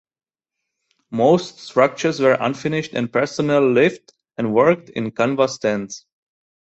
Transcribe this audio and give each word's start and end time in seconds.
Most 1.11 1.59
structures 1.59 2.19
were 2.19 2.35
unfinished 2.39 2.93
and 2.95 3.13
personnel 3.13 3.71
lived 3.71 4.11
and 4.35 4.51
worked 4.51 4.89
in 4.89 5.11
canvas 5.11 5.59
tents. 5.59 6.07